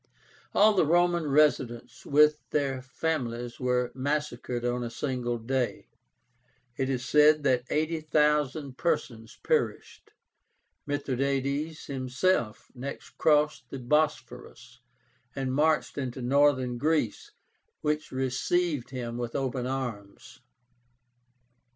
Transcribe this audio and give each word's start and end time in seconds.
All 0.55 0.73
the 0.73 0.83
Roman 0.83 1.27
residents 1.29 2.07
with 2.07 2.39
their 2.49 2.81
families 2.81 3.59
were 3.59 3.91
massacred 3.93 4.65
on 4.65 4.81
a 4.83 4.89
single 4.89 5.37
day. 5.37 5.89
It 6.75 6.89
is 6.89 7.05
said 7.05 7.43
that 7.43 7.65
80,000 7.69 8.79
persons 8.79 9.37
perished. 9.43 10.09
Mithradátes 10.87 11.85
himself 11.85 12.71
next 12.73 13.19
crossed 13.19 13.69
the 13.69 13.77
Bosphorus, 13.77 14.79
and 15.35 15.53
marched 15.53 15.99
into 15.99 16.23
Northern 16.23 16.79
Greece, 16.79 17.29
which 17.81 18.11
received 18.11 18.89
him 18.89 19.19
with 19.19 19.35
open 19.35 19.67
arms. 19.67 20.39